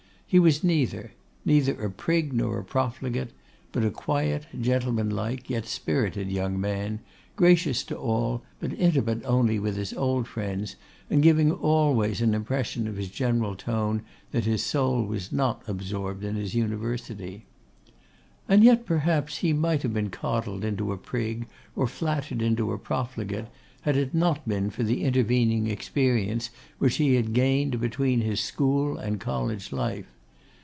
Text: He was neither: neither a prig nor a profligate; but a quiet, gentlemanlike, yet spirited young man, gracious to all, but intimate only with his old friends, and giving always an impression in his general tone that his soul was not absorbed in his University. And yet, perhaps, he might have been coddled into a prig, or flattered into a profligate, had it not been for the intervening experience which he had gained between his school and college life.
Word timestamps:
He 0.31 0.39
was 0.39 0.63
neither: 0.63 1.11
neither 1.43 1.73
a 1.83 1.91
prig 1.91 2.31
nor 2.31 2.57
a 2.57 2.63
profligate; 2.63 3.31
but 3.73 3.83
a 3.83 3.91
quiet, 3.91 4.45
gentlemanlike, 4.61 5.49
yet 5.49 5.65
spirited 5.65 6.31
young 6.31 6.57
man, 6.57 7.01
gracious 7.35 7.83
to 7.83 7.97
all, 7.97 8.41
but 8.61 8.71
intimate 8.79 9.25
only 9.25 9.59
with 9.59 9.75
his 9.75 9.91
old 9.91 10.29
friends, 10.29 10.77
and 11.09 11.21
giving 11.21 11.51
always 11.51 12.21
an 12.21 12.33
impression 12.33 12.87
in 12.87 12.95
his 12.95 13.09
general 13.09 13.57
tone 13.57 14.03
that 14.31 14.45
his 14.45 14.63
soul 14.63 15.03
was 15.03 15.33
not 15.33 15.63
absorbed 15.67 16.23
in 16.23 16.35
his 16.37 16.55
University. 16.55 17.45
And 18.47 18.63
yet, 18.63 18.85
perhaps, 18.85 19.39
he 19.39 19.51
might 19.51 19.81
have 19.83 19.93
been 19.93 20.09
coddled 20.11 20.63
into 20.63 20.93
a 20.93 20.97
prig, 20.97 21.45
or 21.75 21.87
flattered 21.87 22.41
into 22.41 22.71
a 22.71 22.77
profligate, 22.77 23.47
had 23.81 23.97
it 23.97 24.13
not 24.13 24.47
been 24.47 24.69
for 24.69 24.83
the 24.83 25.03
intervening 25.03 25.67
experience 25.67 26.51
which 26.77 26.95
he 26.99 27.15
had 27.15 27.33
gained 27.33 27.81
between 27.81 28.21
his 28.21 28.39
school 28.39 28.95
and 28.97 29.19
college 29.19 29.73
life. 29.73 30.07